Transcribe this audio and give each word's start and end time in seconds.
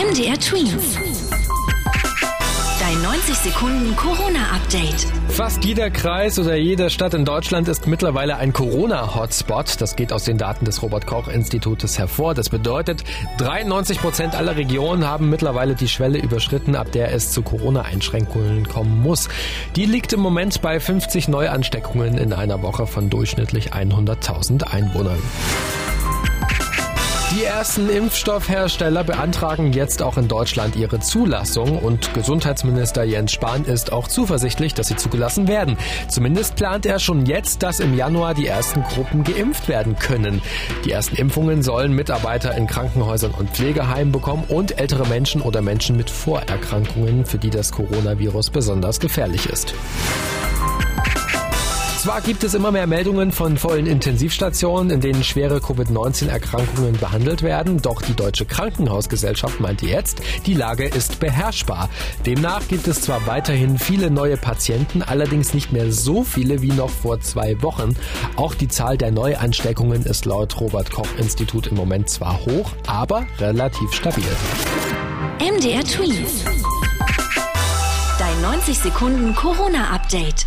MDR 0.00 0.38
Twins. 0.40 0.96
Dein 2.80 3.02
90 3.02 3.34
Sekunden 3.36 3.94
Corona-Update. 3.96 5.06
Fast 5.28 5.62
jeder 5.62 5.90
Kreis 5.90 6.38
oder 6.38 6.56
jede 6.56 6.88
Stadt 6.88 7.12
in 7.12 7.26
Deutschland 7.26 7.68
ist 7.68 7.86
mittlerweile 7.86 8.36
ein 8.36 8.54
Corona-Hotspot. 8.54 9.78
Das 9.78 9.96
geht 9.96 10.14
aus 10.14 10.24
den 10.24 10.38
Daten 10.38 10.64
des 10.64 10.80
Robert-Koch-Institutes 10.80 11.98
hervor. 11.98 12.32
Das 12.32 12.48
bedeutet, 12.48 13.04
93 13.36 13.98
Prozent 13.98 14.34
aller 14.34 14.56
Regionen 14.56 15.06
haben 15.06 15.28
mittlerweile 15.28 15.74
die 15.74 15.88
Schwelle 15.88 16.18
überschritten, 16.18 16.76
ab 16.76 16.90
der 16.92 17.12
es 17.12 17.32
zu 17.32 17.42
Corona-Einschränkungen 17.42 18.66
kommen 18.68 19.02
muss. 19.02 19.28
Die 19.76 19.84
liegt 19.84 20.14
im 20.14 20.20
Moment 20.20 20.62
bei 20.62 20.80
50 20.80 21.28
Neuansteckungen 21.28 22.16
in 22.16 22.32
einer 22.32 22.62
Woche 22.62 22.86
von 22.86 23.10
durchschnittlich 23.10 23.74
100.000 23.74 24.62
Einwohnern. 24.62 25.18
Die 27.36 27.44
ersten 27.44 27.88
Impfstoffhersteller 27.88 29.04
beantragen 29.04 29.72
jetzt 29.72 30.02
auch 30.02 30.18
in 30.18 30.26
Deutschland 30.26 30.74
ihre 30.74 30.98
Zulassung 30.98 31.78
und 31.78 32.12
Gesundheitsminister 32.12 33.04
Jens 33.04 33.30
Spahn 33.30 33.66
ist 33.66 33.92
auch 33.92 34.08
zuversichtlich, 34.08 34.74
dass 34.74 34.88
sie 34.88 34.96
zugelassen 34.96 35.46
werden. 35.46 35.76
Zumindest 36.08 36.56
plant 36.56 36.86
er 36.86 36.98
schon 36.98 37.26
jetzt, 37.26 37.62
dass 37.62 37.78
im 37.78 37.96
Januar 37.96 38.34
die 38.34 38.48
ersten 38.48 38.82
Gruppen 38.82 39.22
geimpft 39.22 39.68
werden 39.68 39.94
können. 39.96 40.42
Die 40.84 40.90
ersten 40.90 41.14
Impfungen 41.14 41.62
sollen 41.62 41.94
Mitarbeiter 41.94 42.56
in 42.56 42.66
Krankenhäusern 42.66 43.30
und 43.30 43.50
Pflegeheimen 43.50 44.10
bekommen 44.10 44.42
und 44.48 44.80
ältere 44.80 45.06
Menschen 45.06 45.40
oder 45.40 45.62
Menschen 45.62 45.96
mit 45.96 46.10
Vorerkrankungen, 46.10 47.26
für 47.26 47.38
die 47.38 47.50
das 47.50 47.70
Coronavirus 47.70 48.50
besonders 48.50 48.98
gefährlich 48.98 49.46
ist. 49.46 49.72
Zwar 52.00 52.22
gibt 52.22 52.44
es 52.44 52.54
immer 52.54 52.70
mehr 52.70 52.86
Meldungen 52.86 53.30
von 53.30 53.58
vollen 53.58 53.84
Intensivstationen, 53.84 54.88
in 54.90 55.02
denen 55.02 55.22
schwere 55.22 55.60
Covid-19-Erkrankungen 55.60 56.94
behandelt 56.94 57.42
werden, 57.42 57.82
doch 57.82 58.00
die 58.00 58.14
Deutsche 58.14 58.46
Krankenhausgesellschaft 58.46 59.60
meinte 59.60 59.84
jetzt, 59.84 60.22
die 60.46 60.54
Lage 60.54 60.86
ist 60.86 61.20
beherrschbar. 61.20 61.90
Demnach 62.24 62.66
gibt 62.68 62.88
es 62.88 63.02
zwar 63.02 63.26
weiterhin 63.26 63.78
viele 63.78 64.10
neue 64.10 64.38
Patienten, 64.38 65.02
allerdings 65.02 65.52
nicht 65.52 65.72
mehr 65.72 65.92
so 65.92 66.24
viele 66.24 66.62
wie 66.62 66.72
noch 66.72 66.88
vor 66.88 67.20
zwei 67.20 67.60
Wochen. 67.60 67.94
Auch 68.34 68.54
die 68.54 68.68
Zahl 68.68 68.96
der 68.96 69.10
Neuansteckungen 69.10 70.06
ist 70.06 70.24
laut 70.24 70.58
Robert 70.58 70.90
Koch 70.90 71.18
Institut 71.18 71.66
im 71.66 71.76
Moment 71.76 72.08
zwar 72.08 72.40
hoch, 72.46 72.72
aber 72.86 73.26
relativ 73.40 73.92
stabil. 73.92 74.24
MDR 75.38 75.84
Twins. 75.84 76.46
Dein 78.18 78.40
90 78.40 78.78
Sekunden 78.78 79.34
Corona-Update. 79.34 80.46